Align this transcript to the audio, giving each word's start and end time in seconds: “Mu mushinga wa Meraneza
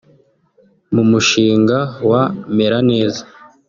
“Mu 0.93 1.03
mushinga 1.11 1.77
wa 2.09 2.21
Meraneza 2.57 3.23